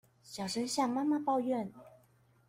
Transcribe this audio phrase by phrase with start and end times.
[0.23, 1.71] 小聲向媽媽抱怨